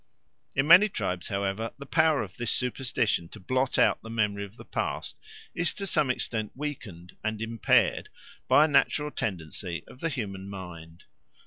[0.55, 4.57] In many tribes, however, the power of this superstition to blot out the memory of
[4.57, 5.15] the past
[5.53, 8.09] is to some extent weakened and impaired
[8.47, 11.03] by a natural tendency of the human mind.